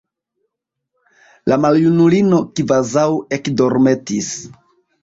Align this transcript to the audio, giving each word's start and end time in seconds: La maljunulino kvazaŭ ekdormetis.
La 1.53 1.59
maljunulino 1.67 2.41
kvazaŭ 2.63 3.07
ekdormetis. 3.39 4.35